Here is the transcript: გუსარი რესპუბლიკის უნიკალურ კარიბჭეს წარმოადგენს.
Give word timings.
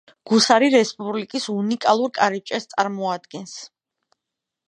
გუსარი 0.29 0.69
რესპუბლიკის 0.75 1.45
უნიკალურ 1.57 2.13
კარიბჭეს 2.17 2.67
წარმოადგენს. 2.73 3.57